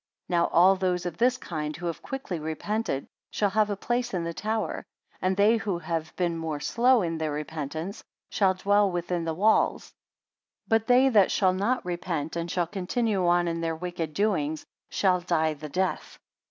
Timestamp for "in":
4.15-4.23, 7.03-7.19, 13.47-13.61